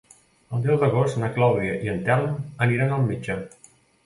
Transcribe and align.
El 0.57 0.61
deu 0.63 0.79
d'agost 0.83 1.19
na 1.23 1.29
Clàudia 1.35 1.75
i 1.89 1.93
en 1.93 2.01
Telm 2.09 2.33
aniran 2.69 2.97
al 2.97 3.07
metge. 3.13 3.39